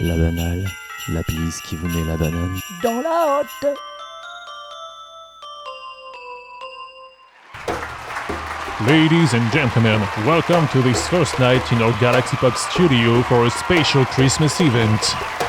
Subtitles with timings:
[0.00, 0.64] La banale,
[1.10, 2.58] la bise qui vous met la banane.
[2.82, 3.78] Dans la hotte.
[8.88, 13.50] Ladies and gentlemen, welcome to this first night in our Galaxy Pop studio for a
[13.50, 15.43] special Christmas event.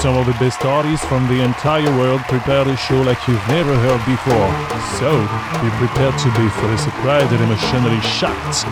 [0.00, 3.76] Some of the best artists from the entire world prepared a show like you've never
[3.76, 4.48] heard before.
[4.96, 5.12] So,
[5.60, 8.64] be prepared to be fully surprised and emotionally shocked.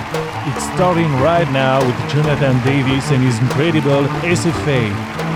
[0.48, 5.27] It's starting right now with Jonathan Davis and his incredible SFA.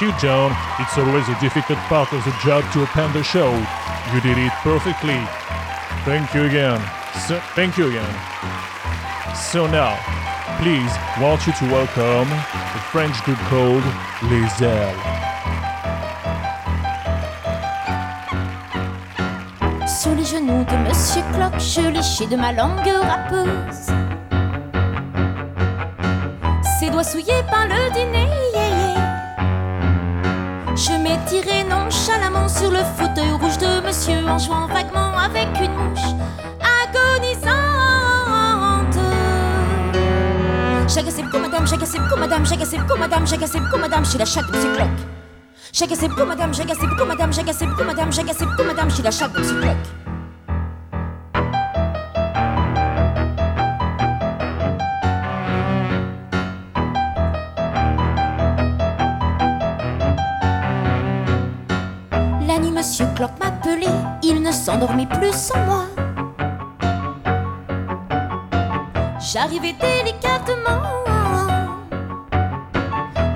[0.00, 0.54] You, John.
[0.78, 3.50] It's always a difficult part of the job to open the show.
[4.12, 5.18] You did it perfectly.
[6.04, 6.80] Thank you again.
[7.26, 8.14] So, thank you again.
[9.34, 9.96] So now,
[10.60, 13.82] please, want you to welcome the French group called
[14.30, 14.94] Les Ailes.
[19.86, 23.90] Sous les genoux de Monsieur Clock, je léchais de ma langue râpeuse.
[26.78, 28.47] Ses doigts souillés par le dîner,
[32.58, 36.10] sur le fauteuil rouge de monsieur en jouant vaguement avec une mouche
[36.82, 37.54] agonisante.
[40.88, 44.04] Chaque coup oh, madame, chaque coup oh, madame, chaque coup oh, madame, chaque coup madame,
[44.04, 45.00] chez la chaque psychloque.
[45.72, 49.32] Chaque coup madame, chaque coup madame, chaque coup madame, chaque coup madame, chez la chaque
[49.34, 49.97] psychloque.
[69.40, 70.82] J'arrivais délicatement,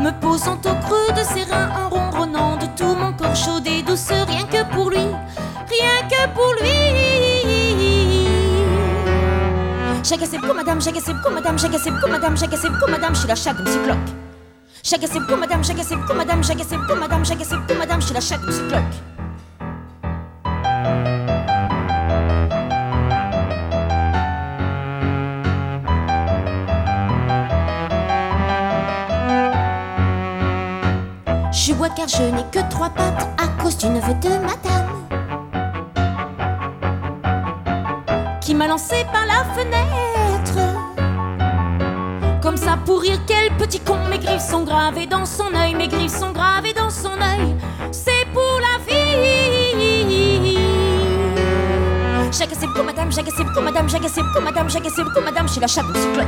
[0.01, 3.85] me posant au creux de ses reins en ronronnant de tout mon corps chaud et
[3.85, 8.27] douce, rien que pour lui, rien que pour lui.
[10.03, 13.37] J'agaçais beaucoup madame, j'agaçais beaucoup madame, j'agaçais beaucoup madame, j'agaçais beaucoup madame, je suis la
[13.55, 13.99] de Monsieur Clock.
[14.83, 18.21] J'agaçais beaucoup madame, j'agaçais beaucoup madame, j'agaçais beaucoup madame, j'agaçais beaucoup madame, je suis la
[18.21, 18.69] chatte de Monsieur
[31.97, 34.89] car je n'ai que trois pattes à cause du neveu de madame
[38.41, 40.59] qui m'a lancé par la fenêtre.
[42.41, 45.89] Comme ça pour rire, quel petit con, mes griffes sont gravées dans son œil, mes
[45.89, 47.57] griffes sont gravées dans son œil.
[47.93, 48.93] C'est pour la vie.
[52.33, 55.87] J'agaçais beaucoup madame, j'agaçais beaucoup madame, j'agaçais beaucoup madame, j'agaçais beaucoup madame, suis la chatte
[55.87, 56.27] Monsieur Clock.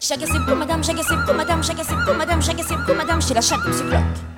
[0.00, 3.64] J'agaçais beaucoup madame, j'agaçais beaucoup madame, j'agaçais beaucoup madame, j'agaçais beaucoup madame, suis la chatte
[3.64, 4.31] Monsieur Clock.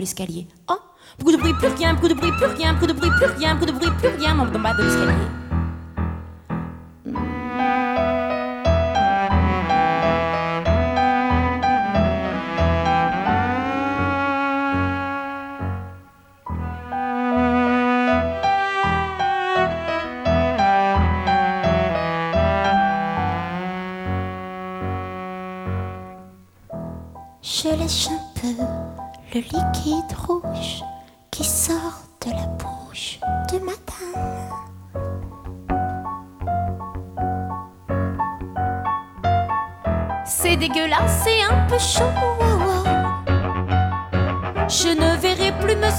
[0.00, 0.46] De l'escalier.
[0.68, 0.78] Oh,
[1.18, 3.54] beaucoup de bruit, plus rien, beaucoup de bruit, plus rien, beaucoup de bruit, plus rien,
[3.54, 5.39] beaucoup de bruit, plus rien, en bas de l'escalier.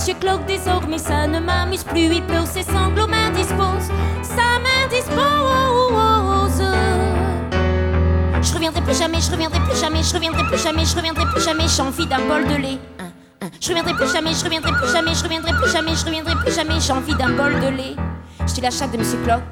[0.01, 2.11] Monsieur Clock désormais, ça ne m'amuse plus.
[2.11, 3.91] Il pleut, ses sanglots m'indisposent,
[4.23, 5.13] ça m'indispose.
[8.41, 11.43] Je reviendrai plus jamais, je reviendrai plus jamais, je reviendrai plus jamais, je reviendrai plus
[11.43, 12.79] jamais, j'ai envie d'un bol de lait.
[12.99, 13.11] Hein,
[13.43, 13.49] hein.
[13.61, 16.51] Je reviendrai plus jamais, je reviendrai plus jamais, je reviendrai plus jamais, je reviendrai plus
[16.55, 17.95] jamais, j'ai envie d'un bol de lait.
[18.39, 19.43] Je suis la chatte de Monsieur Clock,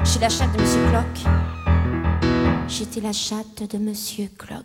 [0.00, 1.32] je suis la chatte de Monsieur Clock.
[2.66, 4.61] J'étais la chatte de Monsieur Clock.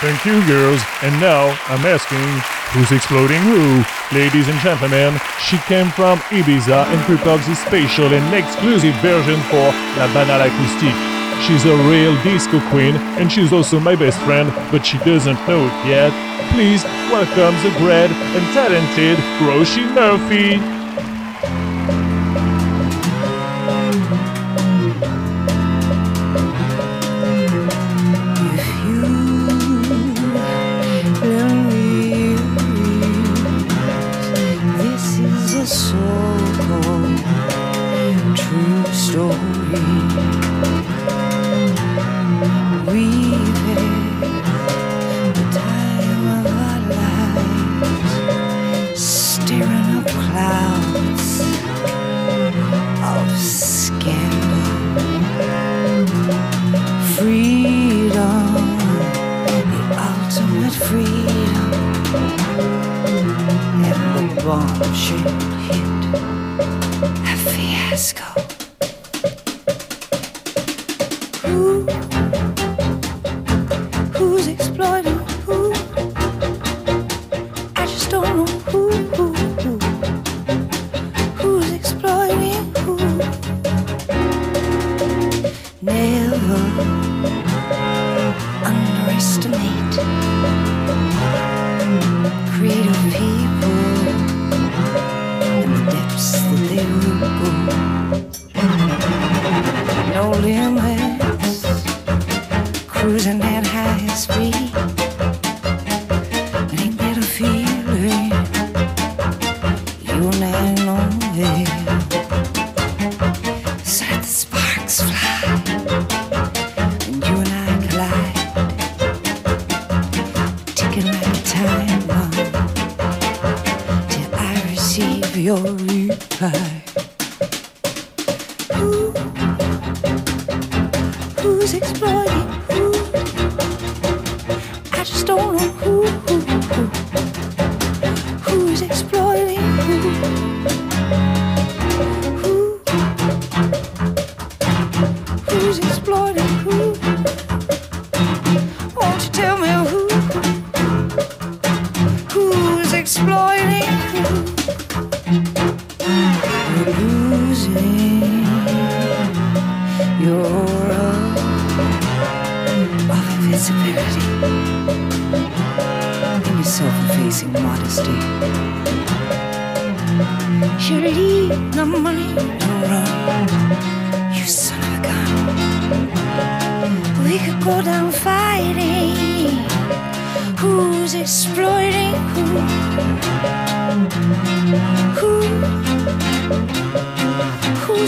[0.00, 0.80] Thank you, girls.
[1.02, 2.24] And now I'm asking,
[2.72, 3.84] who's exploding who?
[4.16, 9.68] Ladies and gentlemen, she came from Ibiza and prepared this special and exclusive version for
[10.00, 10.96] La Banale Acoustique.
[11.44, 15.68] She's a real disco queen and she's also my best friend, but she doesn't know
[15.68, 16.12] it yet.
[16.52, 16.82] Please
[17.12, 20.79] welcome the great and talented Róisín Murphy.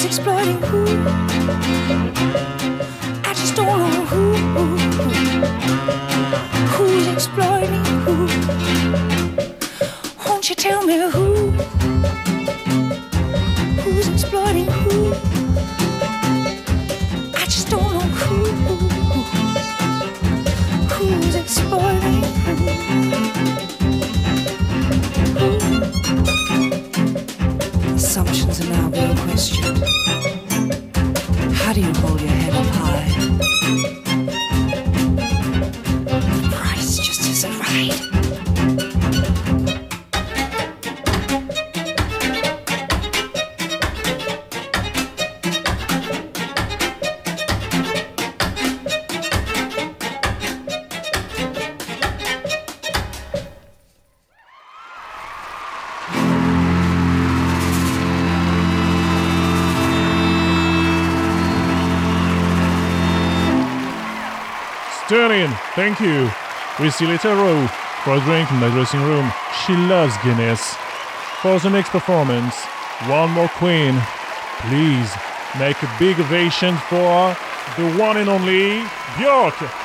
[0.05, 2.22] exploiting who?
[65.13, 65.51] Turn.
[65.75, 66.31] Thank you.
[66.81, 67.67] We see later Row
[68.03, 69.31] for a drink in the dressing room.
[69.67, 70.75] She loves Guinness.
[71.43, 72.57] For the next performance,
[73.07, 74.01] one more queen.
[74.61, 75.13] Please
[75.59, 77.37] make a big ovation for
[77.77, 78.81] the one and only
[79.21, 79.82] Björk.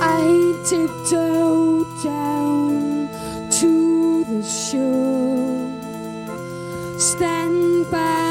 [0.00, 3.08] I tiptoe down
[3.50, 5.70] to the shore.
[6.98, 8.25] Stand by.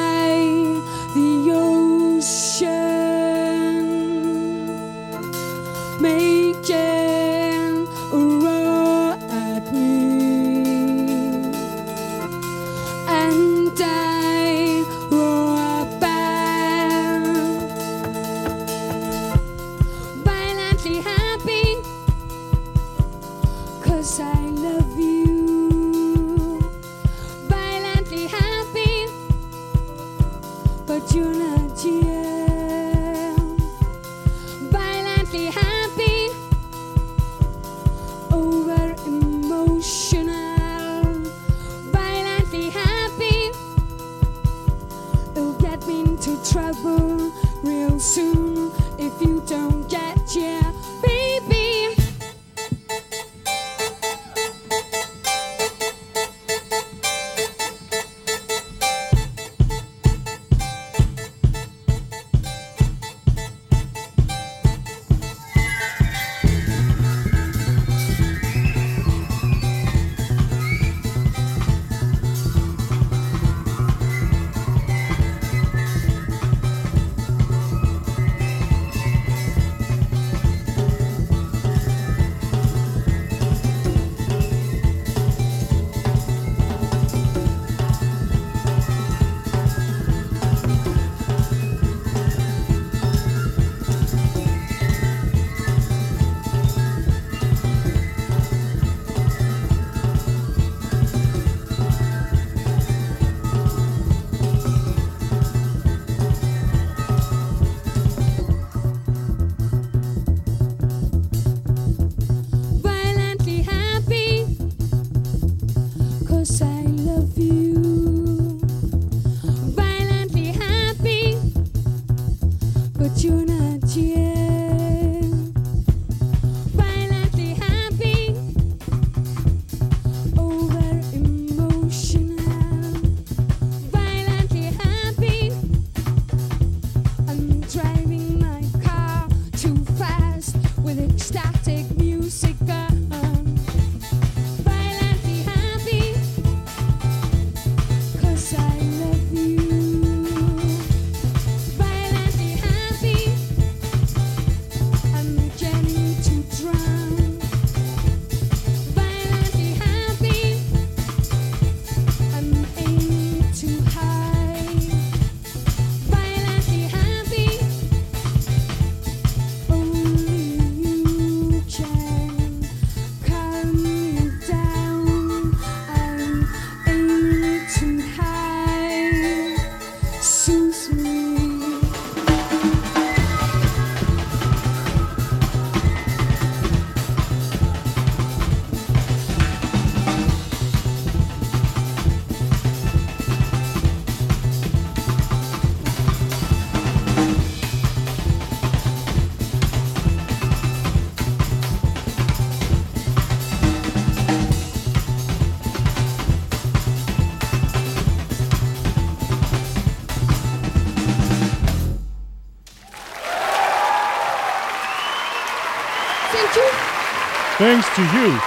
[217.66, 218.40] Thanks to you,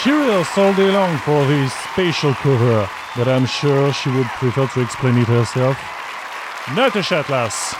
[0.00, 4.68] she Shirel's all day long for this special cover, but I'm sure she would prefer
[4.68, 5.76] to explain it herself.
[6.76, 7.74] Not a.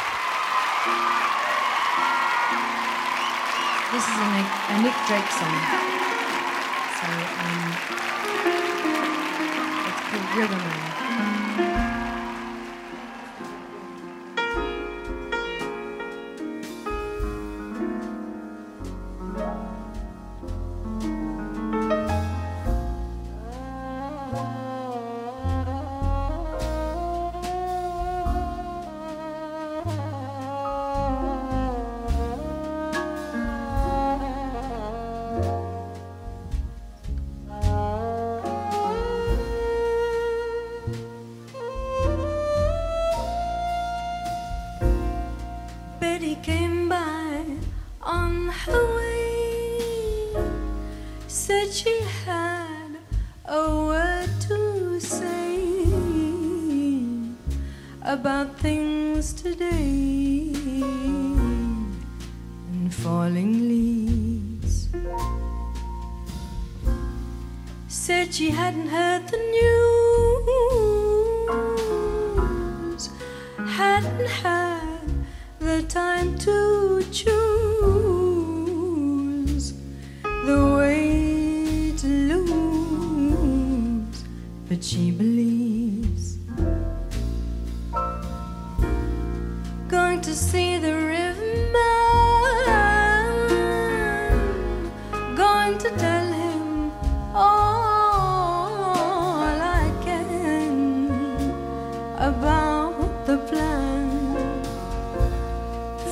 [3.92, 5.87] This is a Nick, a Nick Drake song.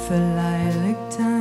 [0.07, 1.36] for lilac time.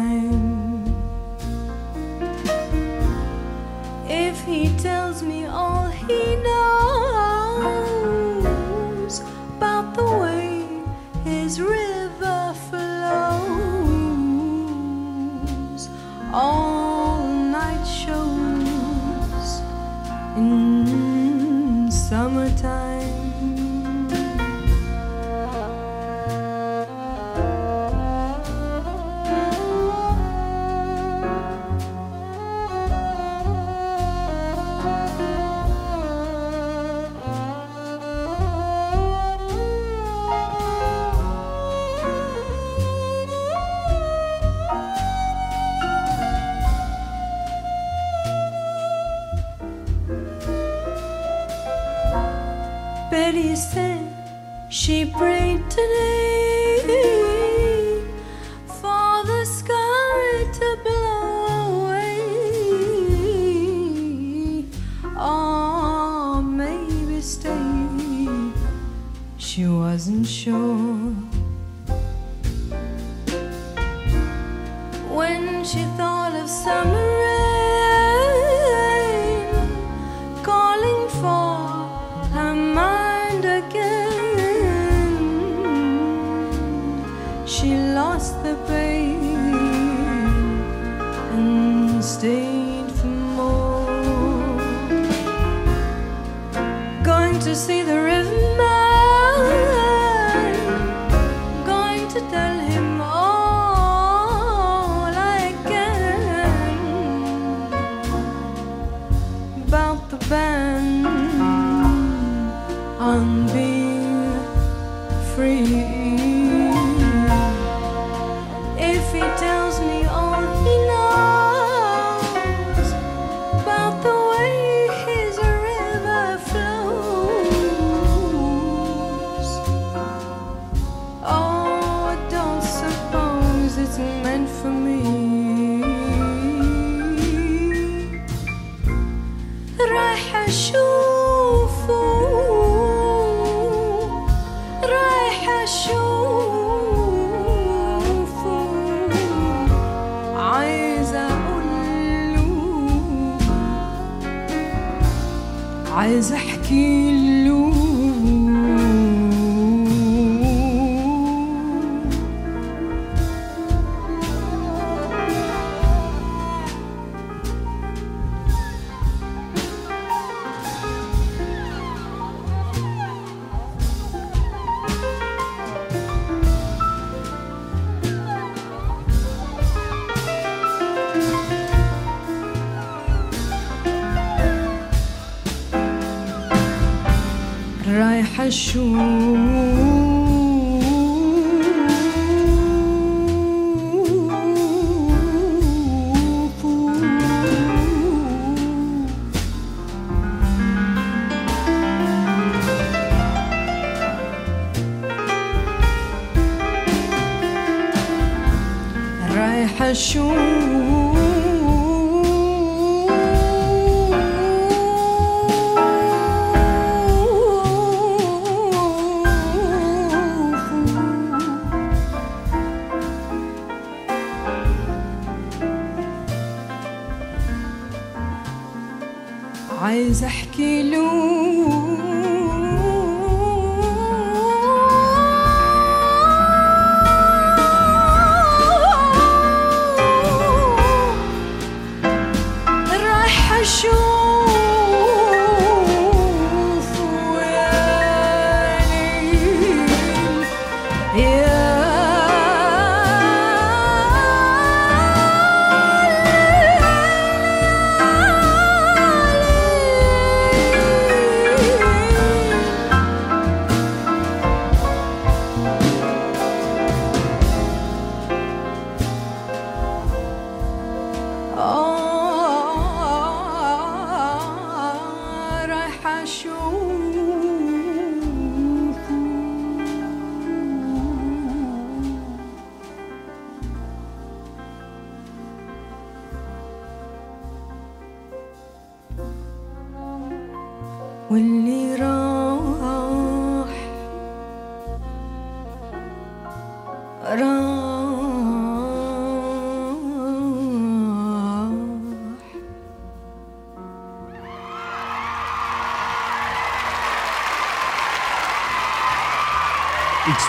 [188.44, 188.48] رايحة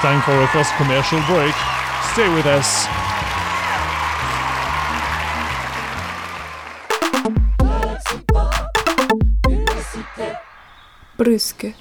[0.06, 1.54] Time for our first commercial break.
[2.12, 2.86] Stay with us.
[11.18, 11.74] Brusque.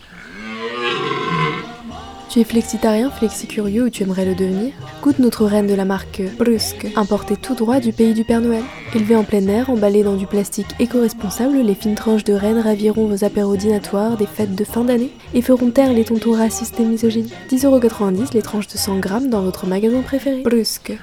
[2.30, 4.74] Tu es flexitarien, flexicurieux ou tu aimerais le devenir?
[5.04, 8.64] Goûte notre reine de la marque Brusque, importée tout droit du pays du Père Noël.
[8.96, 13.08] Élevée en plein air, emballée dans du plastique éco-responsable, les fines tranches de reine raviront
[13.08, 16.86] vos apéros dînatoires des fêtes de fin d'année et feront taire les tontons racistes et
[16.86, 17.28] misogynes.
[17.52, 20.44] 10,90€ les tranches de 100 grammes dans votre magasin préféré.
[20.44, 20.94] Brusque.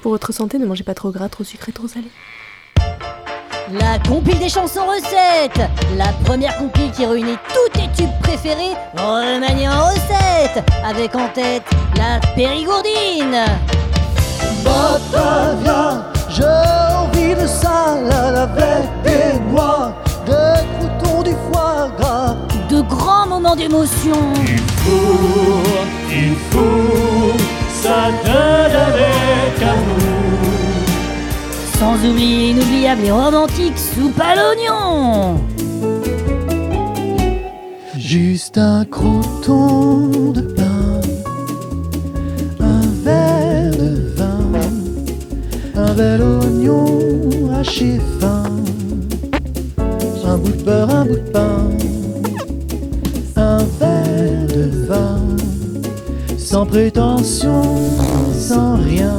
[0.00, 2.06] Pour votre santé, ne mangez pas trop gras, trop sucré, trop salé.
[3.80, 9.68] La compile des chansons recettes La première compile qui réunit tous tes tubes préférés remaniés
[9.68, 11.64] en recettes Avec en tête
[11.96, 13.44] la périgourdine
[14.64, 16.44] Batavia, j'ai
[17.02, 19.94] envie de salade avec des noix,
[20.26, 22.36] des croutons, du foie gras.
[22.70, 24.16] De grands moments d'émotion
[24.48, 25.62] Il faut,
[26.10, 27.36] il faut,
[27.82, 30.12] ça donne avec amour.
[31.78, 35.40] Sans oublier inoubliable et romantique soupe à l'oignon
[37.96, 40.71] Juste un croton de pain,
[45.92, 48.44] un bel oignon haché fin,
[50.24, 51.68] un bout de beurre, un bout de pain,
[53.36, 55.20] un verre de vin,
[56.38, 57.62] sans prétention,
[58.32, 59.18] sans rien,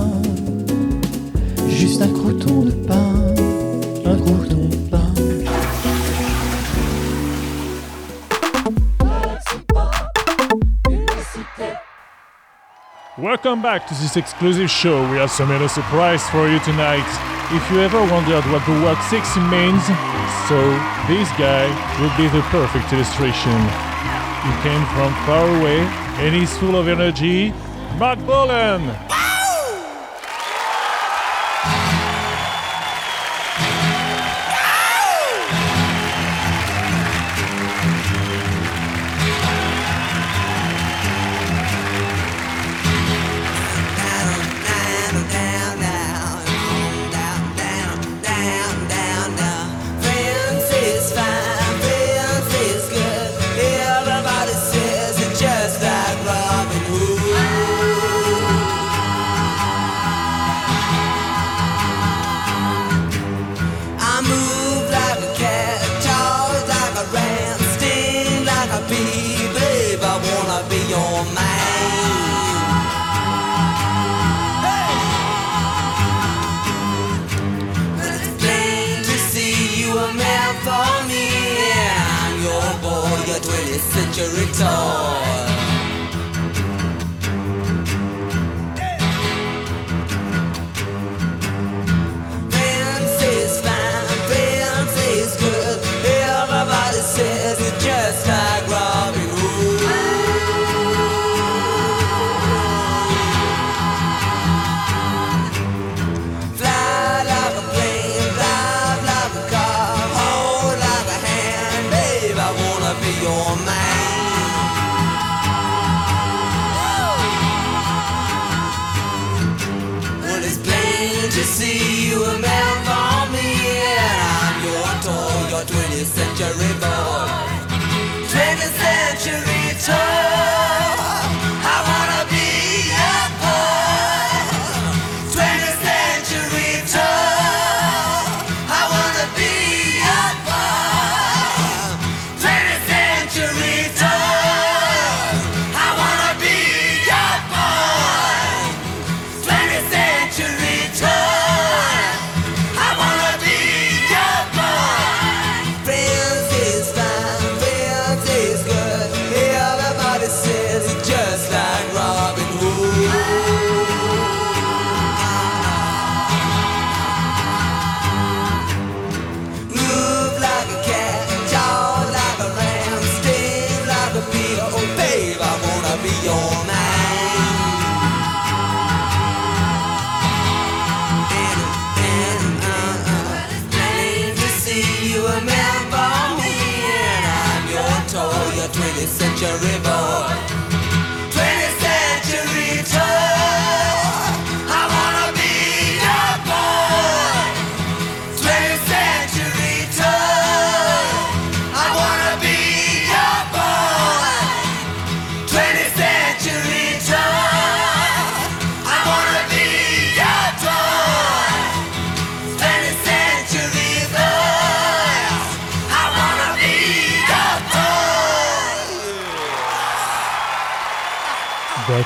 [13.34, 15.02] Welcome back to this exclusive show.
[15.10, 17.02] We have some little surprise for you tonight.
[17.50, 19.82] If you ever wondered what the word sexy means,
[20.46, 20.62] so
[21.10, 21.66] this guy
[21.98, 23.58] will be the perfect illustration.
[24.46, 25.80] He came from far away
[26.22, 27.52] and he's full of energy.
[27.98, 29.13] Marc Bolan!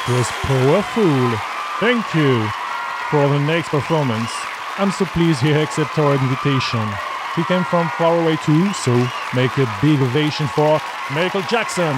[0.09, 1.37] was powerful.
[1.79, 2.47] Thank you
[3.09, 4.31] for the next performance.
[4.77, 6.87] I'm so pleased he accepted our invitation.
[7.35, 8.93] He came from far away too, so
[9.35, 10.79] make a big ovation for
[11.11, 11.95] Michael Jackson.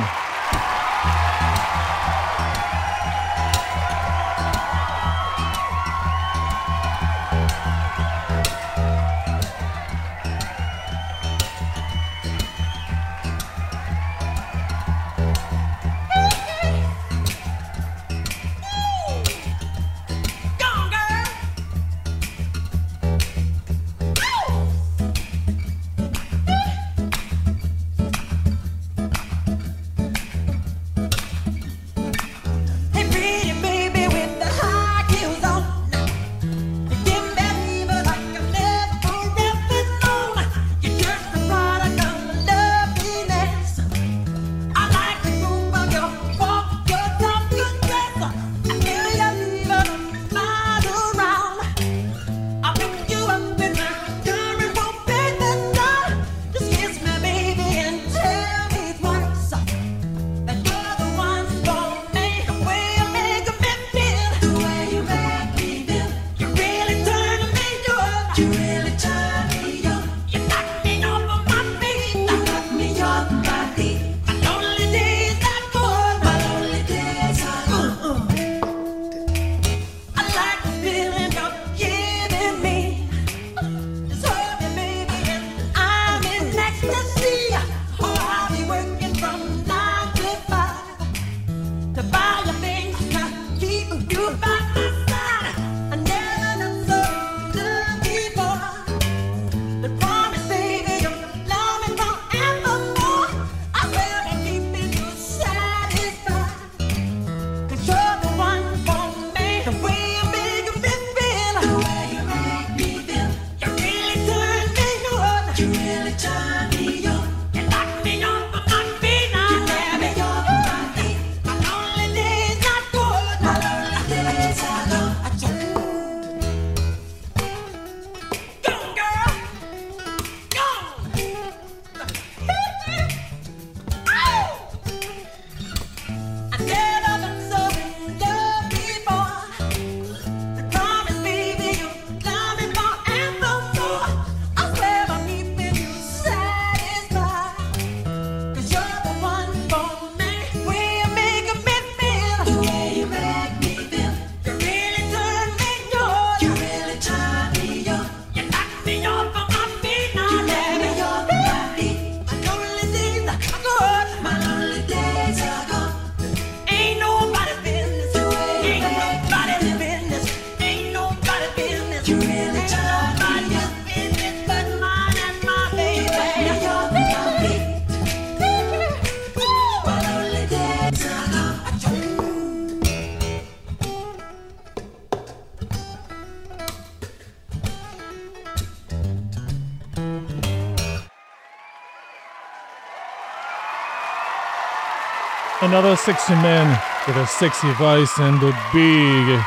[195.69, 196.67] another 60 man
[197.05, 199.39] with a sexy voice and a big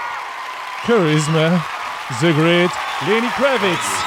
[0.87, 1.61] charisma,
[2.20, 2.70] the great
[3.08, 4.01] Lenny Kravitz.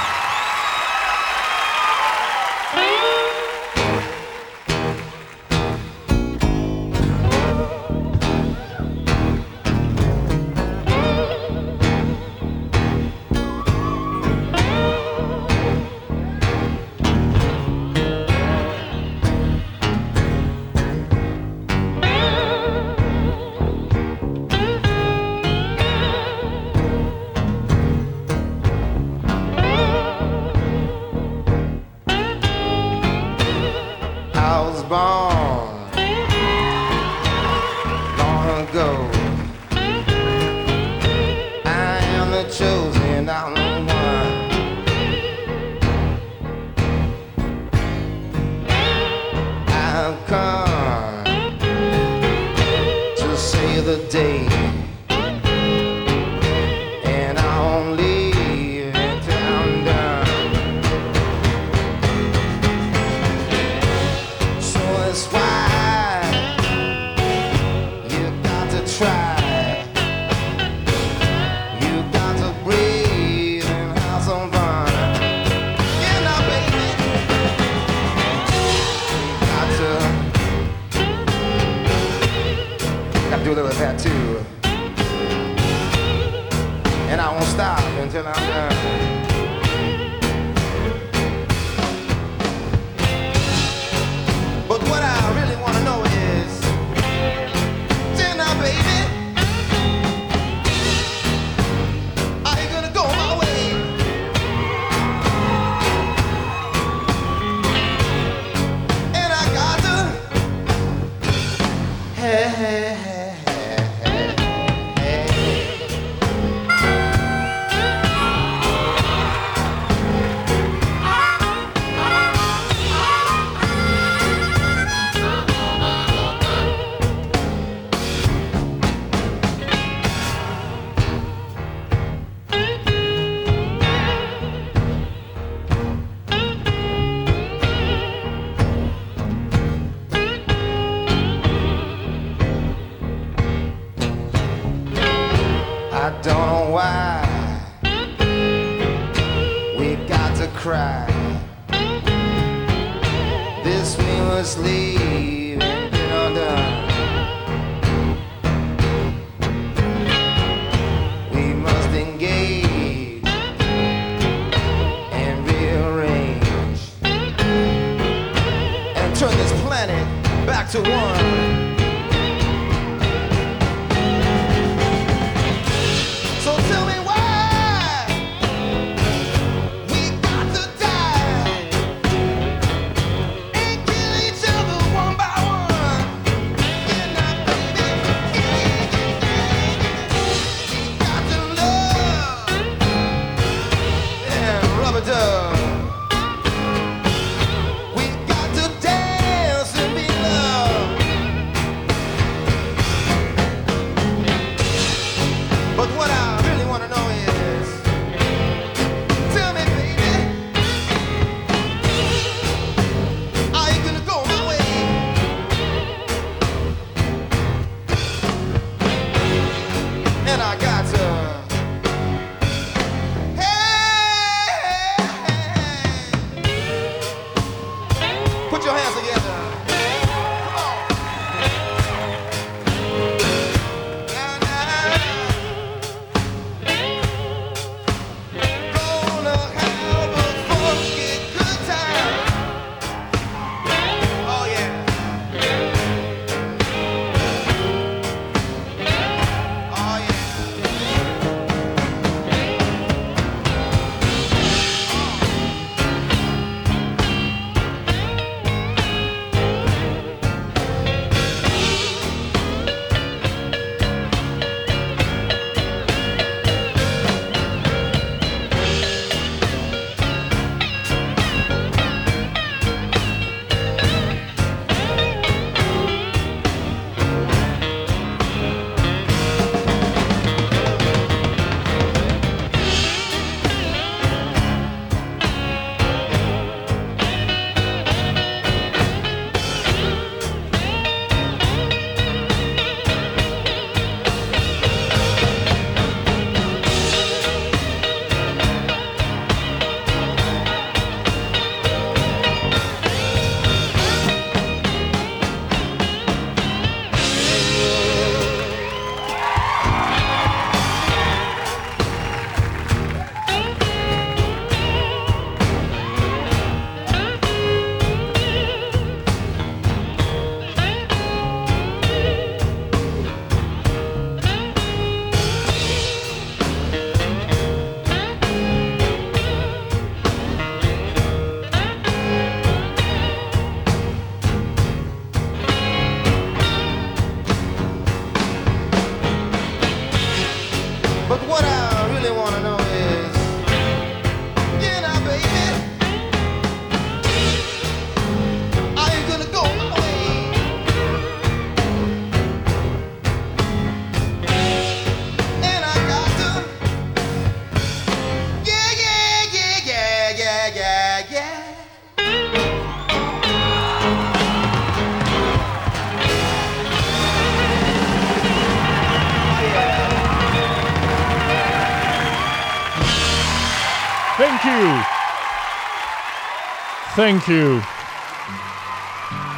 [376.95, 377.61] Thank you.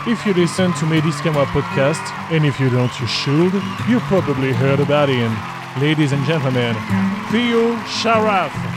[0.05, 3.51] If you listen to Medis Camera podcast, and if you don't, you should,
[3.89, 5.35] you probably heard about him.
[5.81, 6.75] Ladies and gentlemen,
[7.31, 8.76] Theo Sharaf.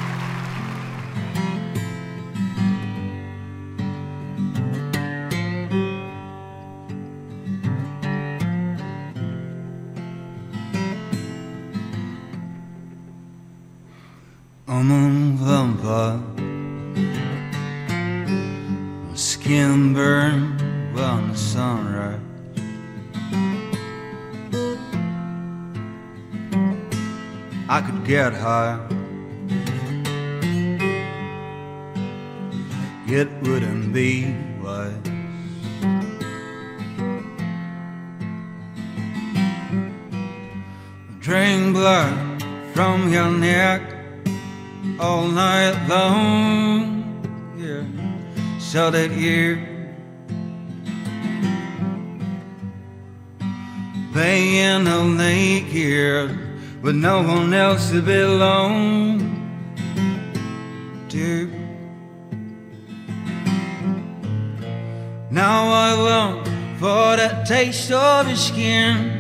[28.31, 28.79] Get high.
[33.09, 34.95] It wouldn't be wise.
[41.19, 43.83] Drain blood from your neck
[45.01, 47.03] all night long,
[47.59, 47.83] yeah,
[48.61, 49.59] so that you
[54.15, 56.40] laying all naked
[56.83, 59.21] with no one else to belong
[61.09, 61.51] to.
[65.31, 66.45] Now I long
[66.79, 69.19] for that taste of your skin.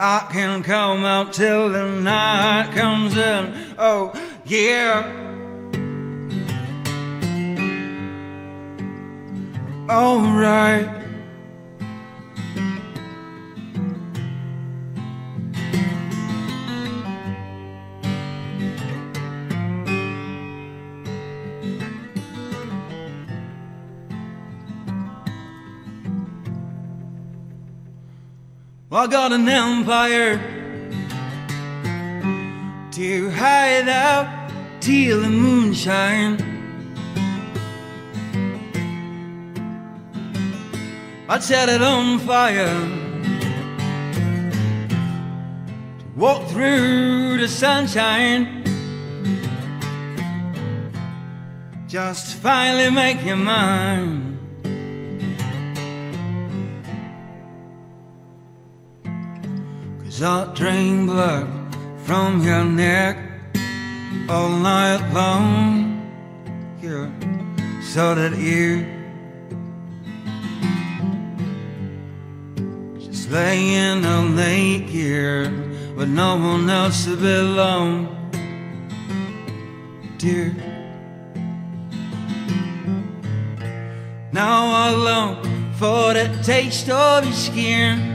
[0.00, 3.54] I can come out till the night comes in.
[3.78, 4.12] Oh,
[4.44, 5.20] yeah.
[9.88, 11.01] Alright.
[28.94, 30.36] I got an empire
[32.90, 34.50] to hide out
[34.82, 36.36] till the moonshine.
[41.26, 42.66] I'd set it on fire
[45.98, 48.62] to walk through the sunshine.
[51.88, 54.31] Just finally make your mind.
[60.24, 61.48] I drain blood
[62.04, 63.16] from your neck
[64.28, 65.98] all night long.
[66.80, 67.10] Yeah,
[67.82, 68.86] so that you
[73.00, 78.06] just laying all naked with no one else to belong.
[80.18, 80.54] Dear,
[84.32, 88.11] now I long for the taste of your skin.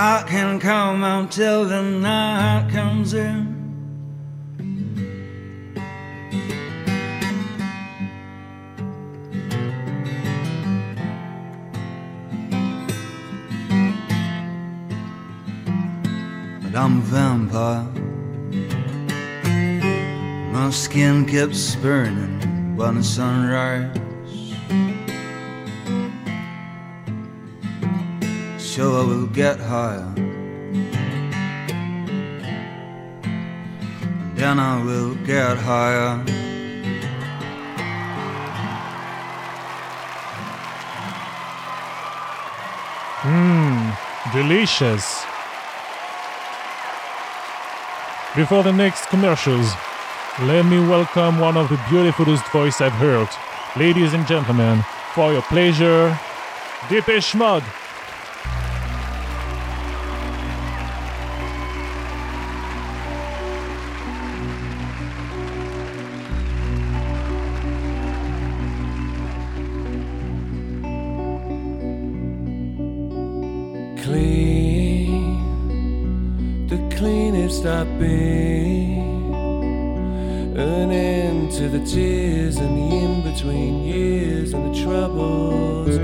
[0.00, 3.56] I can come out till the night comes in.
[16.62, 17.82] But I'm a vampire.
[20.52, 24.07] My skin keeps burning when the sun sunrise.
[28.78, 30.14] So I will get higher.
[34.36, 36.24] Then I will get higher.
[43.22, 43.98] Mmm,
[44.32, 45.24] delicious.
[48.36, 49.72] Before the next commercials,
[50.42, 53.28] let me welcome one of the beautifulest voice I've heard.
[53.76, 56.16] Ladies and gentlemen, for your pleasure,
[56.88, 57.64] Depeche Mode.
[77.66, 79.32] I've been.
[80.56, 85.96] An end to the tears and the in between years and the troubles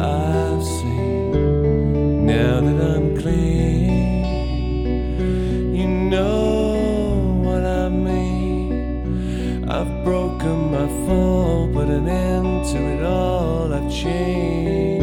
[0.00, 2.26] I've seen.
[2.26, 4.24] Now that I'm clean,
[5.74, 9.64] you know what I mean.
[9.68, 13.72] I've broken my fall, put an end to it all.
[13.72, 14.93] I've changed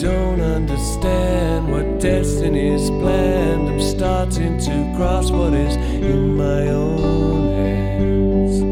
[0.00, 3.68] don't understand what destiny's planned.
[3.68, 8.62] I'm starting to grasp what is in my own hands.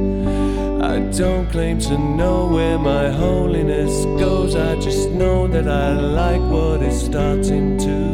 [0.83, 4.55] I don't claim to know where my holiness goes.
[4.55, 8.14] I just know that I like what is starting to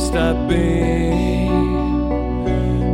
[0.00, 1.48] cleanest I've.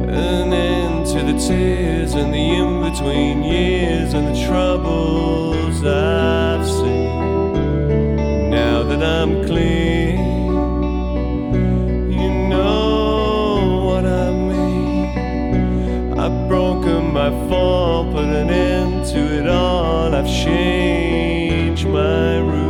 [0.08, 8.50] An end to the tears and the in between years and the troubles I've seen.
[8.50, 10.18] Now that I'm clean,
[12.10, 16.18] you know what I mean.
[16.18, 20.14] I've broken my fall, put an end to it all.
[20.14, 22.65] I've changed my routine.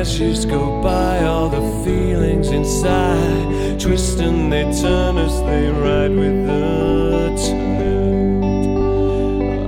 [0.00, 6.10] As years go by, all the feelings inside twist and they turn as they ride
[6.22, 8.40] with the tide.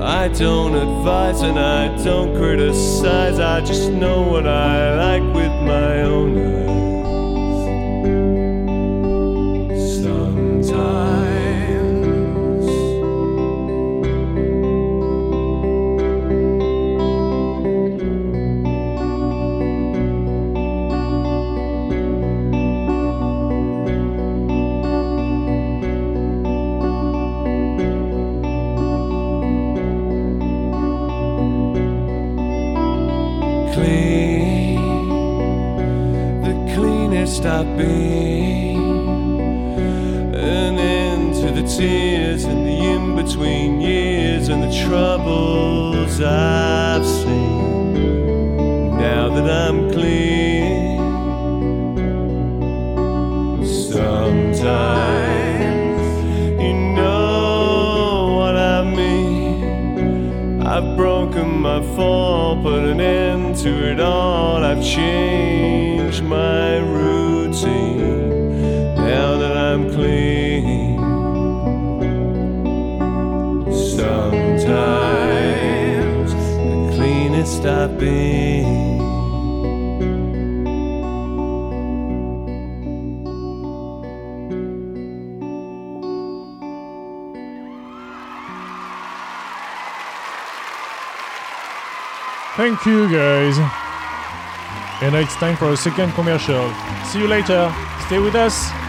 [0.03, 6.01] I don't advise and I don't criticize, I just know what I like with my
[6.01, 6.22] own
[37.45, 38.80] I've been.
[40.34, 47.95] An end to the tears and the in between years and the troubles I've seen.
[48.97, 50.99] Now that I'm clean,
[53.64, 55.22] sometimes
[56.61, 60.62] you know what I mean.
[60.62, 64.64] I've broken my fall, put an end to it all.
[64.64, 67.12] I've changed my routine.
[77.83, 79.01] I've been.
[92.57, 93.59] Thank you, guys.
[95.03, 96.72] And now it's time for a second commercial.
[97.07, 97.74] See you later.
[98.07, 98.82] Stay with us.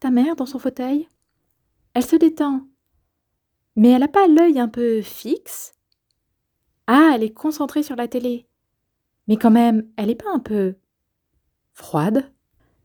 [0.00, 1.06] Ta mère, dans son fauteuil?
[1.94, 2.62] Elle se détend.
[3.76, 5.74] Mais elle a pas l'œil un peu fixe?
[6.86, 8.46] Ah, elle est concentrée sur la télé.
[9.28, 10.74] Mais quand même, elle est pas un peu
[11.72, 12.32] froide?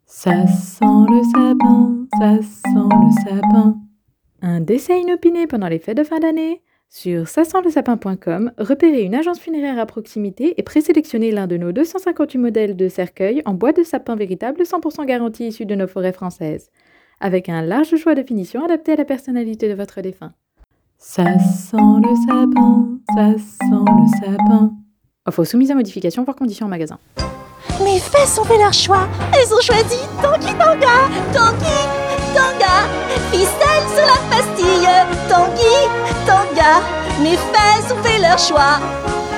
[0.05, 3.79] Ça sent le sapin, ça sent le sapin.
[4.41, 9.79] Un dessin inopiné pendant les fêtes de fin d'année sur ça-sent-le-sapin.com, repérez une agence funéraire
[9.79, 14.15] à proximité et présélectionnez l'un de nos 258 modèles de cercueils en bois de sapin
[14.15, 16.69] véritable 100% garanti issu de nos forêts françaises,
[17.19, 20.33] avec un large choix de finitions adapté à la personnalité de votre défunt.
[20.97, 24.71] Ça sent le sapin, ça sent le sapin.
[25.25, 26.99] Offre soumise à modification voire conditions en magasin.
[27.83, 29.07] Mes fesses ont fait leur choix.
[29.33, 31.09] Elles ont choisi Tanguy Tanga.
[31.33, 31.81] Tanguy
[32.33, 32.87] Tanga.
[33.31, 34.87] Ficelle sur la pastille.
[35.27, 35.75] Tanguy
[36.25, 36.81] Tanga.
[37.21, 38.79] Mes fesses ont fait leur choix.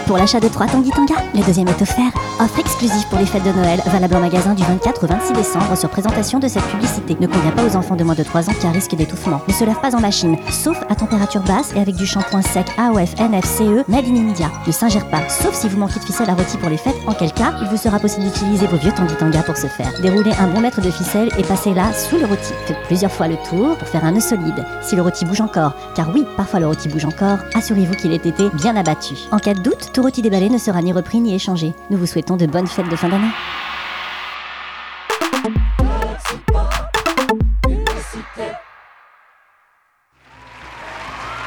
[0.08, 2.14] Pour l'achat de 3 Tanguy Tanga, le deuxième est offert.
[2.40, 5.78] Offre exclusive pour les fêtes de Noël, valable en magasin du 24 au 26 décembre
[5.78, 7.18] sur présentation de cette publicité.
[7.20, 9.42] Ne convient pas aux enfants de moins de 3 ans qui a risque d'étouffement.
[9.50, 12.68] Ne se lave pas en machine, sauf à température basse et avec du shampoing sec
[12.78, 14.50] AOF NFCE Made in India.
[14.66, 17.14] Ne s'ingère pas, sauf si vous manquez de ficelle à rôti pour les fêtes, en
[17.14, 19.92] quel cas il vous sera possible d'utiliser vos vieux Tanguy Tanga pour ce faire.
[20.02, 22.54] Déroulez un bon mètre de ficelle et passez-la sous le rôti.
[22.86, 24.64] Plusieurs fois le tour pour faire un nœud solide.
[24.82, 28.16] Si le rôti bouge encore, car oui, parfois le rôti bouge encore, assurez-vous qu'il ait
[28.16, 29.16] été bien abattu.
[29.32, 31.74] En cas de doute, rôti déballé ne sera ni repris ni échangé.
[31.90, 33.32] Nous vous souhaitons de bonnes fêtes de fin d'année.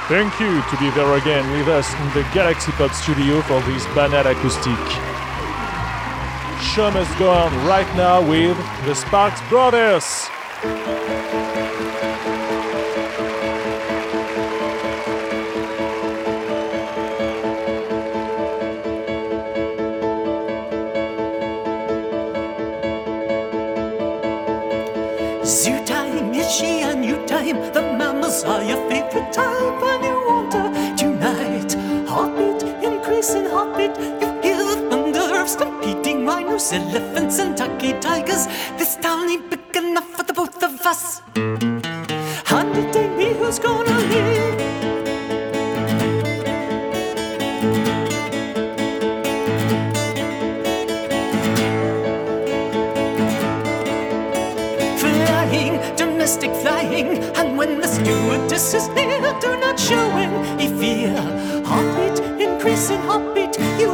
[0.09, 3.87] Thank you to be there again with us in the Galaxy Pop studio for this
[3.95, 4.75] banal acoustic.
[6.75, 10.29] Show must go on right now with the Sparks Brothers.
[26.51, 27.57] She a new time?
[27.73, 31.73] The mammals are your favorite type and you want her tonight.
[32.09, 33.97] Heartbeat, increasing heartbeat.
[34.45, 38.47] You the thunder of stampeding rhinos, elephants, and turkey tigers.
[38.79, 41.23] This town ain't big enough for the both of us.
[42.47, 42.91] Honey,
[56.39, 57.19] flying.
[57.35, 61.15] And when the stewardess is near, do not show any fear.
[61.65, 63.59] Heartbeat, increasing heartbeat.
[63.81, 63.91] You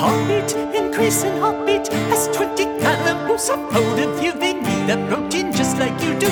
[0.00, 3.58] Heartbeat, increasing heartbeat, as 20 calaboose of
[4.22, 4.32] you.
[4.32, 6.28] They need their protein just like you do.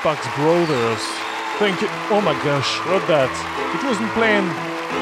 [0.00, 1.00] Sparks Brothers.
[1.58, 1.88] Thank you.
[2.10, 3.32] Oh my gosh, what that?
[3.74, 4.46] It wasn't planned.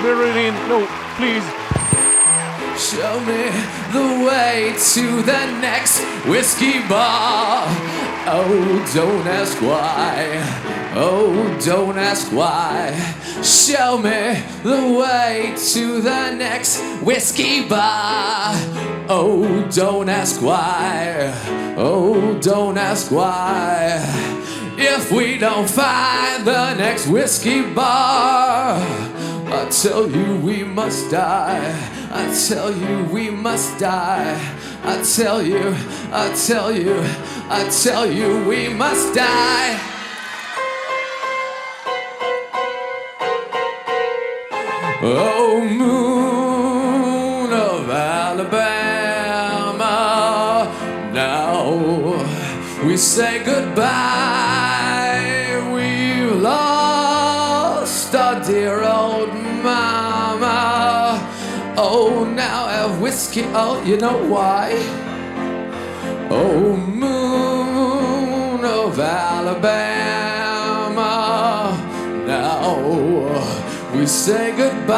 [0.03, 0.87] Marilyn, no,
[1.17, 1.45] please.
[2.79, 3.51] Show me
[3.93, 7.67] the way to the next whiskey bar.
[8.27, 10.41] Oh, don't ask why.
[10.97, 12.95] Oh, don't ask why.
[13.43, 18.55] Show me the way to the next whiskey bar.
[19.09, 21.33] Oh, don't ask why.
[21.77, 24.24] Oh, don't ask why.
[25.05, 31.61] If we don't find the next whiskey bar, I tell you we must die.
[32.11, 34.35] I tell you we must die.
[34.83, 35.75] I tell you,
[36.11, 37.05] I tell you,
[37.51, 39.79] I tell you we must die.
[45.03, 49.85] Oh, moon of Alabama,
[51.13, 52.25] now
[52.87, 54.54] we say goodbye.
[63.15, 63.45] Whiskey.
[63.55, 64.75] Oh, you know why?
[66.31, 70.65] Oh, moon of Alabama.
[72.27, 72.75] Now
[73.95, 74.97] we say goodbye.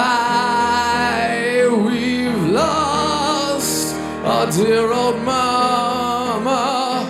[1.69, 3.95] We've lost
[4.25, 7.05] our dear old mama.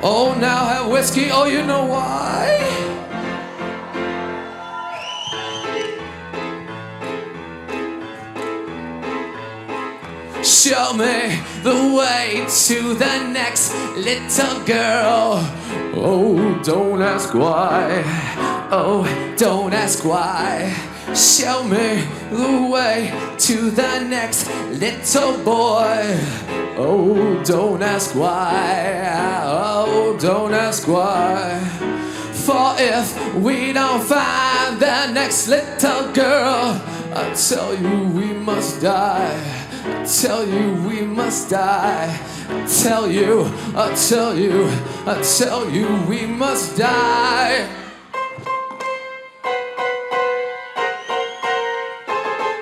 [0.00, 1.32] Oh, now have whiskey.
[1.32, 2.73] Oh, you know why?
[10.64, 15.44] Show me the way to the next little girl.
[15.94, 18.02] Oh, don't ask why.
[18.72, 19.04] Oh,
[19.36, 20.74] don't ask why.
[21.14, 26.18] Show me the way to the next little boy.
[26.78, 29.42] Oh, don't ask why.
[29.44, 31.60] Oh, don't ask why.
[32.32, 36.80] For if we don't find the next little girl,
[37.12, 39.63] I tell you we must die.
[40.20, 42.18] Tell you we must die.
[42.48, 43.44] I tell you,
[43.76, 44.68] I tell you,
[45.06, 47.68] I tell you we must die.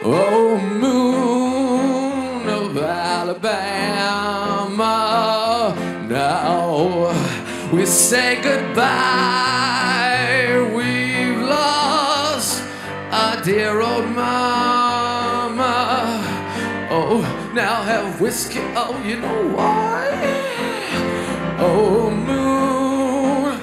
[0.05, 3.37] Oh, moon of Alabama.
[6.09, 7.13] Now
[7.73, 9.72] we say goodbye.
[17.55, 18.61] Now have whiskey.
[18.75, 20.09] Oh, you know why?
[21.59, 23.59] Oh, moon.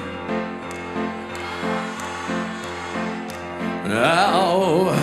[3.89, 4.93] Now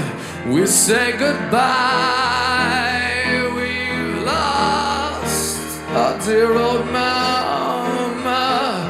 [0.46, 3.02] we say goodbye.
[3.56, 8.88] We've lost our dear old mama.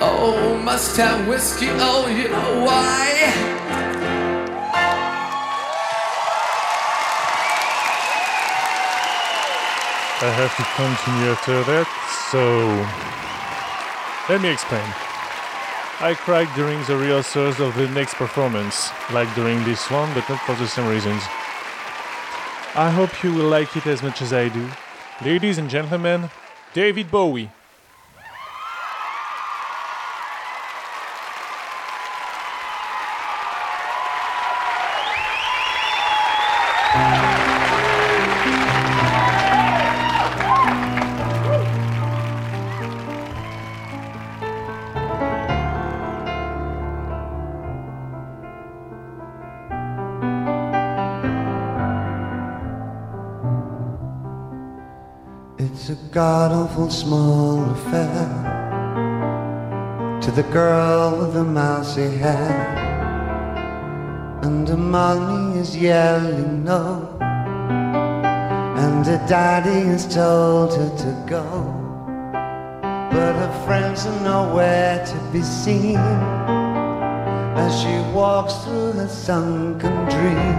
[0.00, 1.66] Oh, must have whiskey.
[1.70, 3.51] Oh, you know why?
[10.22, 11.88] I have to continue after that,
[12.30, 12.40] so
[14.32, 14.86] let me explain.
[15.98, 20.40] I cried during the rehearsals of the next performance, like during this one, but not
[20.46, 21.22] for the same reasons.
[22.76, 24.68] I hope you will like it as much as I do.
[25.24, 26.30] Ladies and gentlemen,
[26.72, 27.50] David Bowie.
[56.72, 58.28] Small affair
[60.22, 62.78] to the girl with the mousy hair.
[64.42, 71.44] And her mommy is yelling no, and her daddy has told her to go.
[73.12, 75.98] But her friends are nowhere to be seen
[77.56, 80.58] as she walks through her sunken dream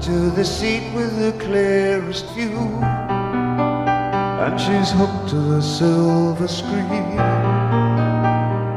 [0.00, 2.78] to the seat with the clearest view
[4.58, 7.16] she's hooked to the silver screen.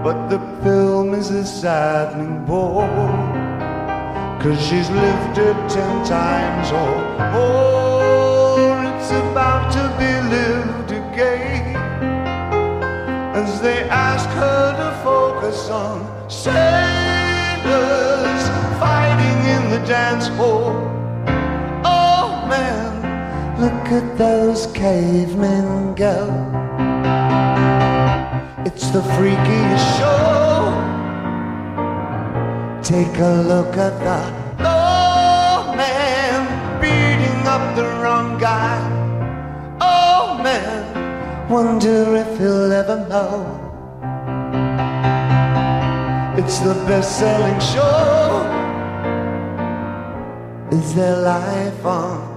[0.03, 2.87] But the film is a saddening bore,
[4.41, 6.95] cause she's lived it ten times or
[7.33, 8.83] more.
[8.95, 11.75] It's about to be lived again
[13.35, 16.59] as they ask her to focus on sailors
[18.79, 20.88] fighting in the dance hall.
[23.91, 26.29] At those cavemen go.
[28.63, 30.69] It's the freakiest show.
[32.83, 34.21] Take a look at the
[34.63, 38.77] oh man beating up the wrong guy.
[39.81, 43.57] Oh man, wonder if he'll ever know.
[46.37, 48.45] It's the best-selling show.
[50.77, 52.28] Is there life on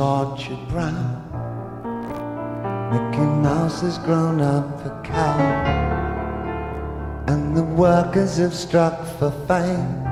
[0.00, 1.12] tortured brown.
[2.90, 5.38] Mickey Mouse has grown up a cow.
[7.26, 10.02] And the workers have struck for fame.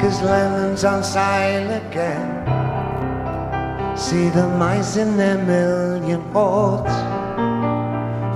[0.00, 2.28] Cause Lennon's on sale again.
[3.96, 6.96] See the mice in their million hordes.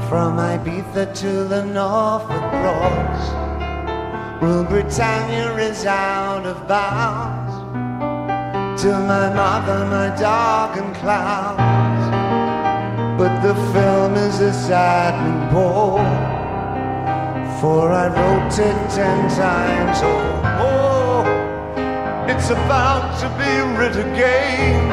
[0.08, 3.26] From Ibiza to the Norfolk Broads.
[4.42, 7.47] Rule Britannia is out of bounds
[8.78, 11.58] to my mother, my dog and clouds,
[13.18, 15.98] But the film is a saddening bore,
[17.60, 20.22] for I wrote it ten times or
[20.60, 21.26] more.
[22.30, 24.92] It's about to be writ again.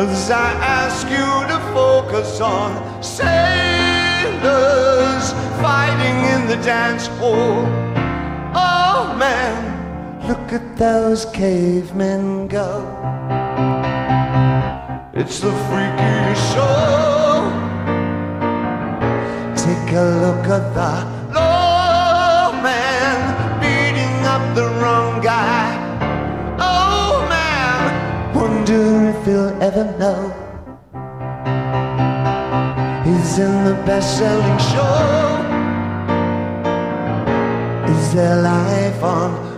[0.00, 4.44] As I ask you to focus on sailors
[5.60, 7.66] fighting in the dance hall.
[8.54, 9.81] Oh man
[10.28, 12.86] Look at those cavemen go.
[15.14, 17.50] It's the freaky show.
[19.56, 20.92] Take a look at the
[21.34, 23.18] lawman
[23.60, 25.74] beating up the wrong guy.
[26.60, 30.30] Oh man, wonder if he'll ever know.
[33.04, 34.96] He's in the best-selling show.
[37.92, 39.51] Is there life on?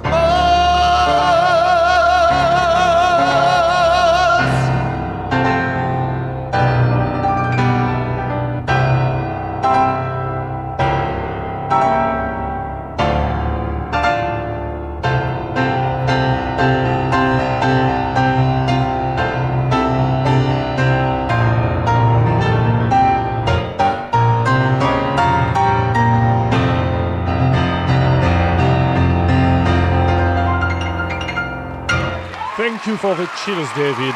[33.04, 34.14] For the chills, David.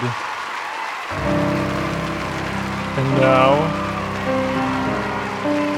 [2.96, 3.52] And now,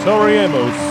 [0.05, 0.90] Tori Amos.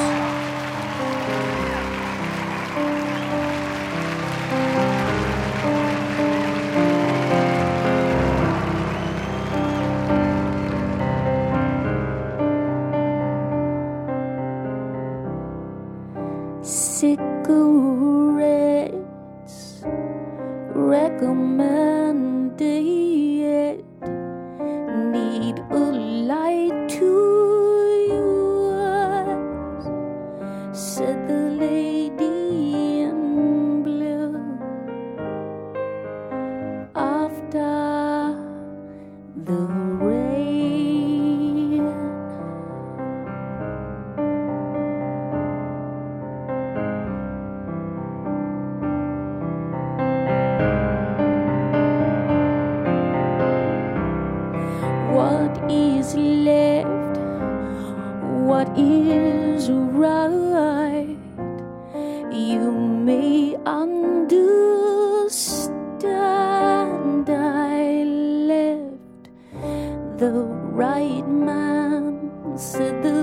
[70.20, 73.18] the right man, said the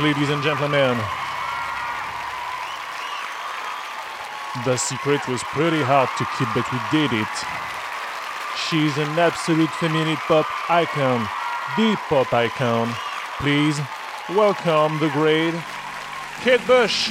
[0.00, 0.96] ladies and gentlemen.
[4.64, 7.34] The secret was pretty hard to keep, but we did it.
[8.68, 11.28] She's an absolute feminine pop icon,
[11.76, 12.92] the pop icon.
[13.38, 13.80] Please
[14.30, 15.54] welcome the great
[16.42, 17.10] Kate Bush.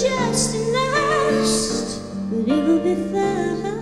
[0.00, 2.00] Just a lust,
[2.30, 3.77] but it will be fine.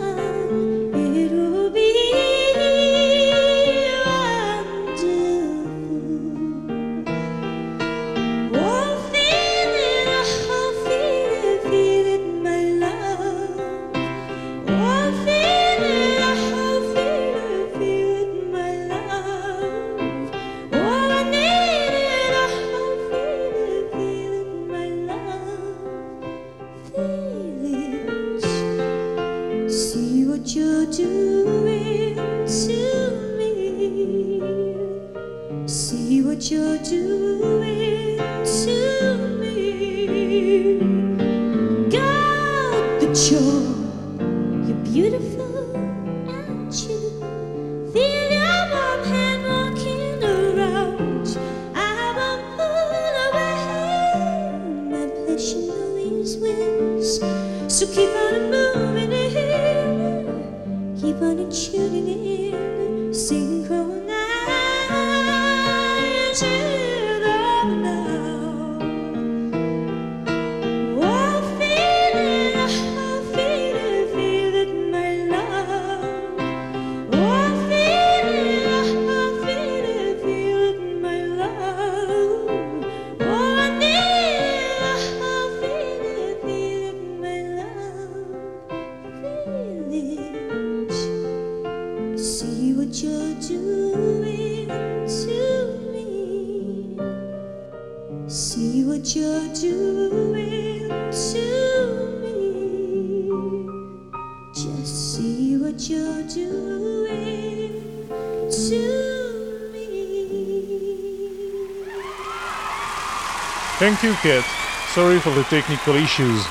[115.27, 116.47] For the technical issues.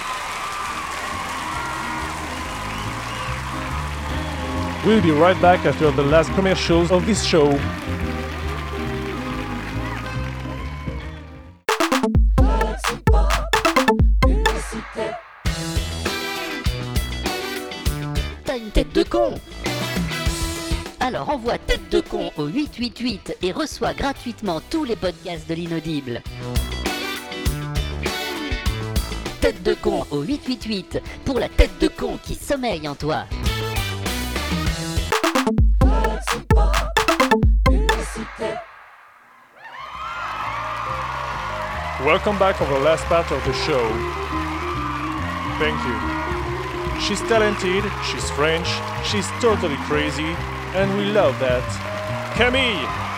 [4.85, 7.57] We'll be right back after the last commercials of this show.
[18.43, 19.35] T'as une tête de con
[20.99, 26.21] Alors envoie tête de con au 888 et reçois gratuitement tous les podcasts de l'inaudible.
[29.45, 33.25] Tête de con au 888 pour la tête de con qui sommeille en toi.
[42.03, 43.87] Welcome back for the last part of the show.
[45.59, 46.99] Thank you.
[46.99, 48.67] She's talented, she's French,
[49.03, 50.35] she's totally crazy,
[50.73, 51.61] and we love that.
[52.35, 53.14] Camille!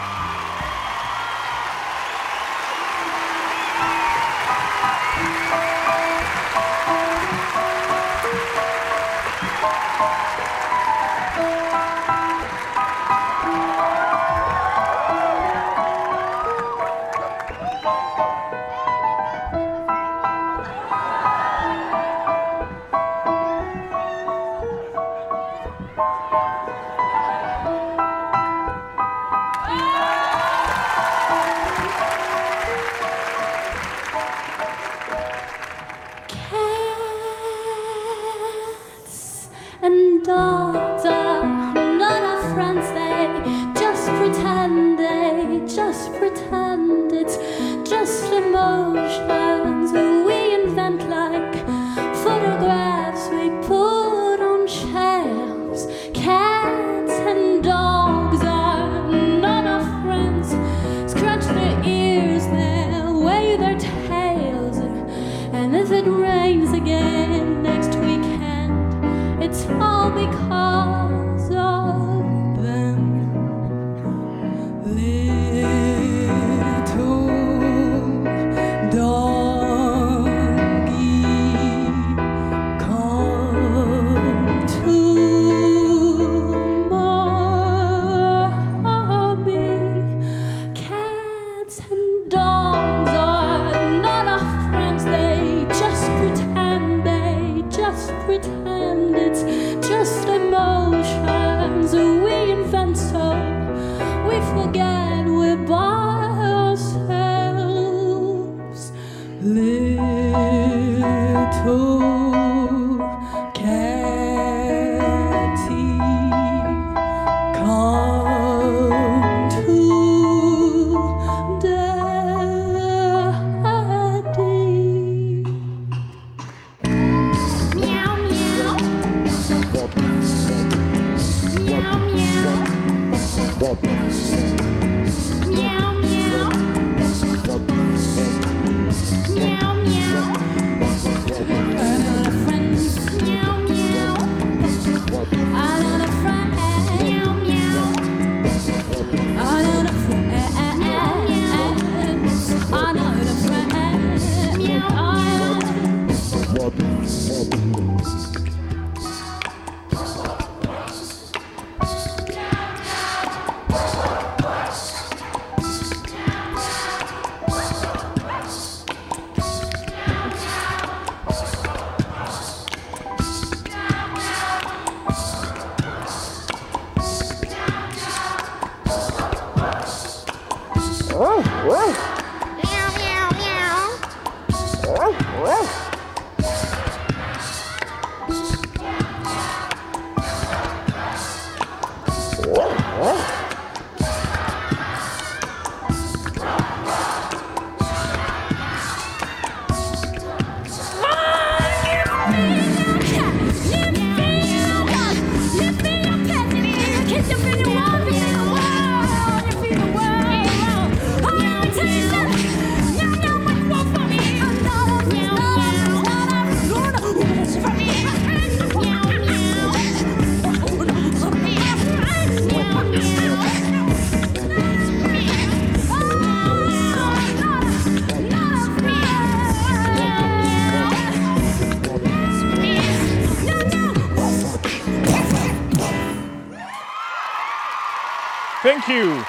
[238.87, 239.23] you.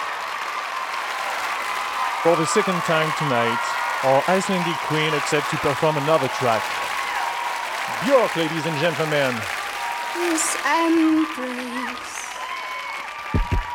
[2.23, 3.59] For the second time tonight,
[4.05, 6.63] our Icelandic queen accepts to perform another track.
[8.03, 9.35] Björk, ladies and gentlemen.
[10.15, 12.27] This embrace,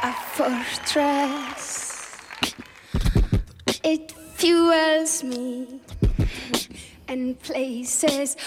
[0.04, 2.18] a fortress.
[3.84, 5.80] It fuels me
[7.08, 8.38] and places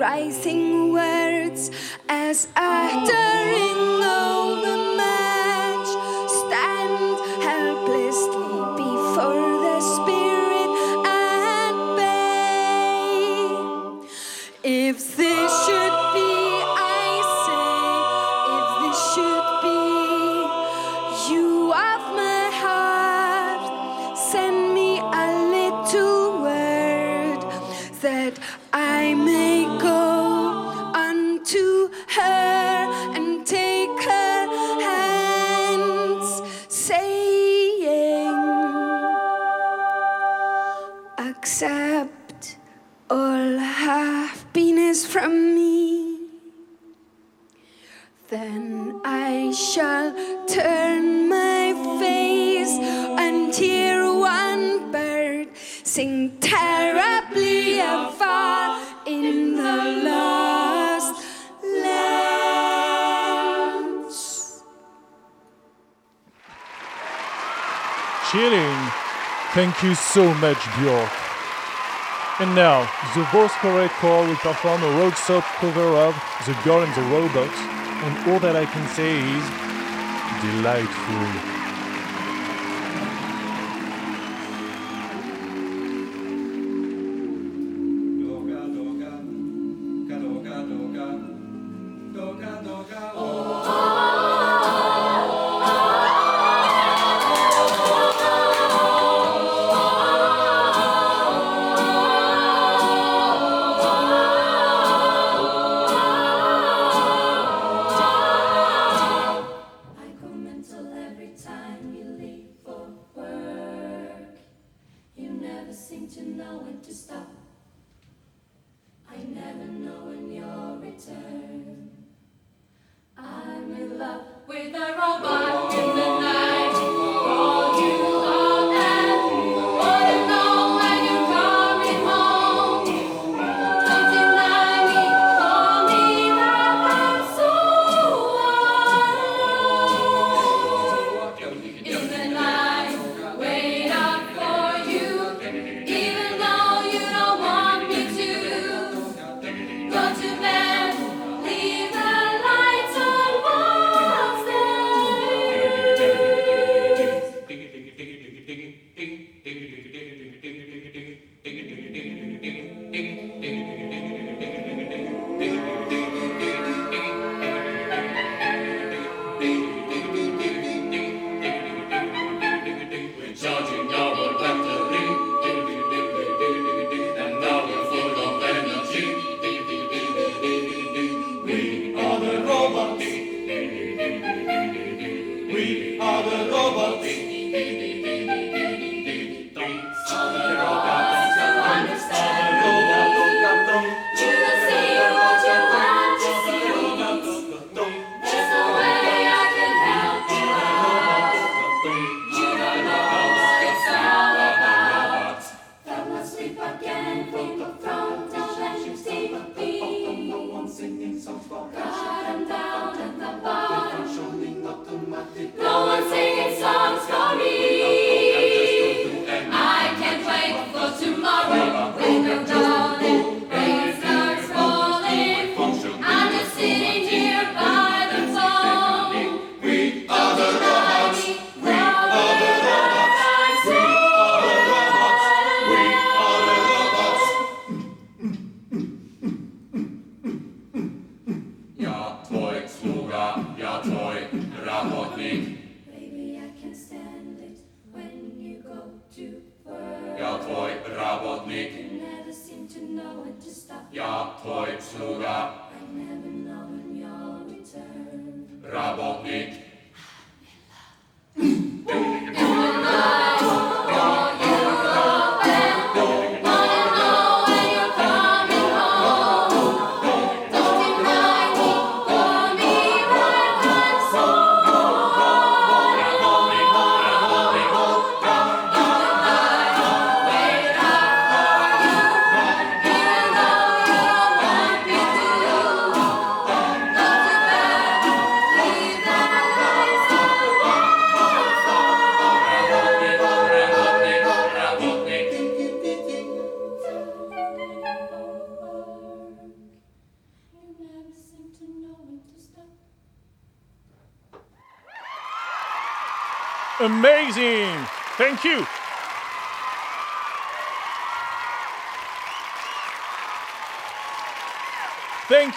[0.00, 1.70] rising words
[2.08, 4.89] as I turn all the
[69.60, 71.12] Thank you so much, Björk.
[72.40, 76.14] And now, the Voice Correct will perform a Röyksopp cover of
[76.46, 77.54] The Girl and the Robot,
[78.04, 79.44] and all that I can say is
[80.40, 81.59] delightful.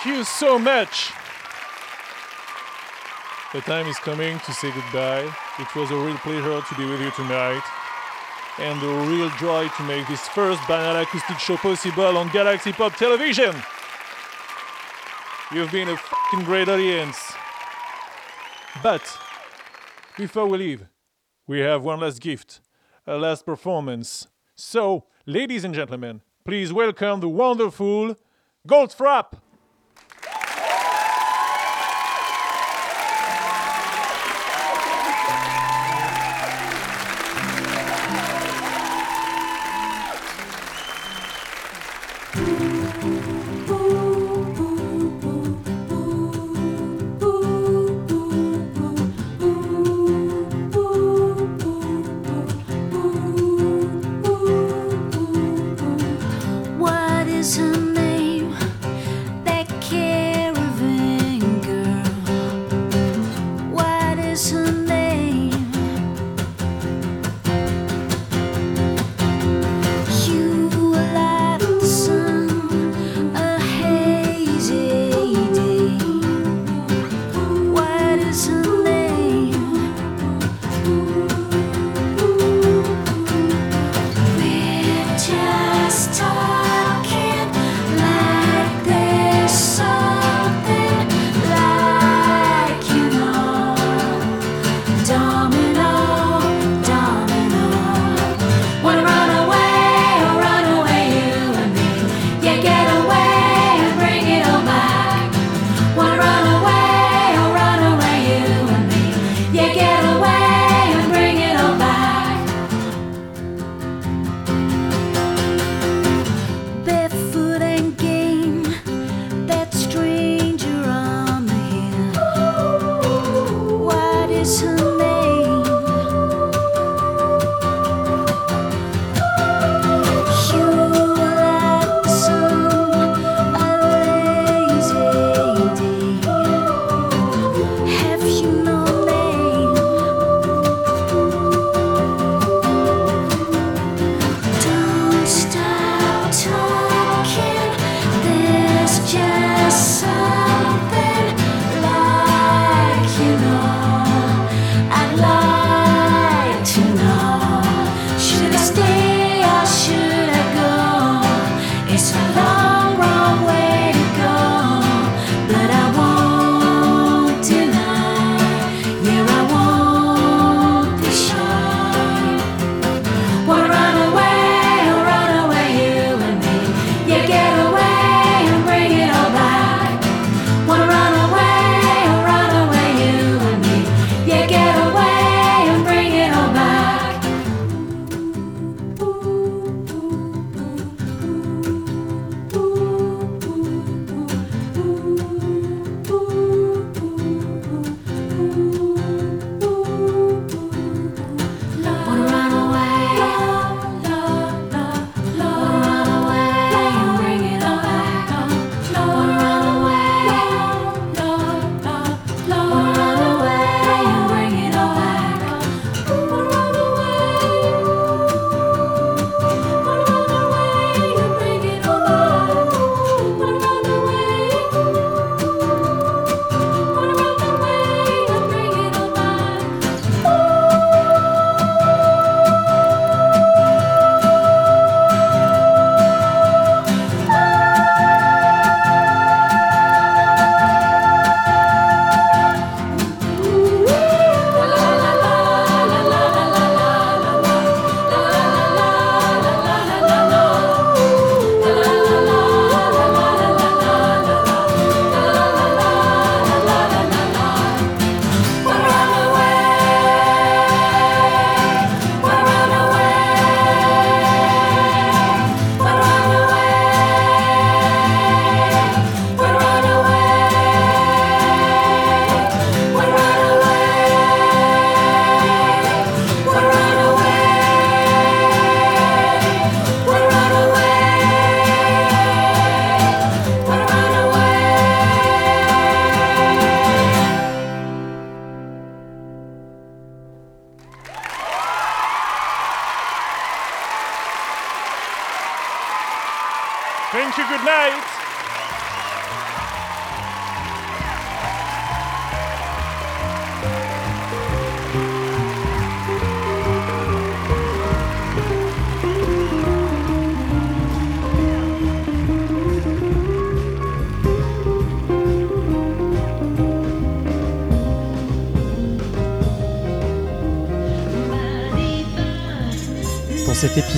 [0.03, 1.13] Thank you so much.
[3.53, 5.33] The time is coming to say goodbye.
[5.59, 7.63] It was a real pleasure to be with you tonight.
[8.59, 12.97] And a real joy to make this first Banal Acoustic Show possible on Galaxy Pop
[12.97, 13.55] Television.
[15.53, 17.31] You've been a fucking great audience.
[18.83, 19.03] But
[20.17, 20.85] before we leave,
[21.47, 22.59] we have one last gift,
[23.07, 24.27] a last performance.
[24.53, 28.17] So, ladies and gentlemen, please welcome the wonderful
[28.67, 29.35] Goldfrapp.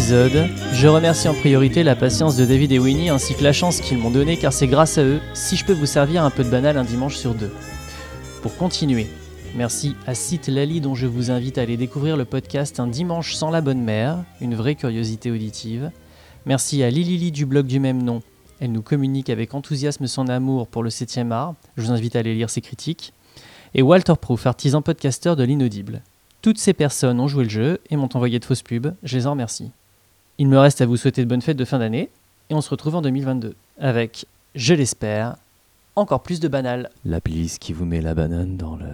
[0.07, 3.98] Je remercie en priorité la patience de David et Winnie ainsi que la chance qu'ils
[3.98, 6.49] m'ont donnée car c'est grâce à eux si je peux vous servir un peu de
[6.49, 7.52] banal un dimanche sur deux.
[8.44, 9.07] Pour continuer,
[9.56, 13.34] merci à Cite Lali dont je vous invite à aller découvrir le podcast Un dimanche
[13.34, 15.90] sans la bonne mère, une vraie curiosité auditive.
[16.45, 18.22] Merci à Lilili du blog du même nom.
[18.60, 21.56] Elle nous communique avec enthousiasme son amour pour le 7e art.
[21.77, 23.11] Je vous invite à aller lire ses critiques.
[23.73, 26.03] Et Walter Proof, artisan podcasteur de l'inaudible.
[26.44, 29.26] Toutes ces personnes ont joué le jeu et m'ont envoyé de fausses pubs, je les
[29.26, 29.72] en remercie.
[30.38, 32.10] Il me reste à vous souhaiter de bonnes fêtes de fin d'année
[32.49, 35.38] et on se retrouve en 2022 avec, je l'espère,
[35.95, 36.90] encore plus de banal.
[37.06, 38.88] La qui vous met la banane dans le...